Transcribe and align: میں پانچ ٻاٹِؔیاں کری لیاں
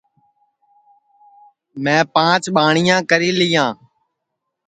میں 1.83 2.01
پانچ 2.15 2.43
ٻاٹِؔیاں 2.55 2.99
کری 3.09 3.29
لیاں 3.39 3.69